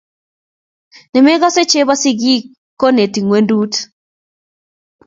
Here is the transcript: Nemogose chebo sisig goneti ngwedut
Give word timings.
Nemogose 1.11 1.61
chebo 1.71 1.93
sisig 2.01 2.41
goneti 2.79 3.19
ngwedut 3.23 3.73